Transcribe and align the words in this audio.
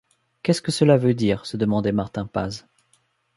Qu’est-ce 0.41 0.63
que 0.63 0.71
cela 0.71 0.97
veut 0.97 1.13
dire? 1.13 1.45
se 1.45 1.57
demandait 1.57 1.91
Martin 1.91 2.25
Paz. 2.25 2.65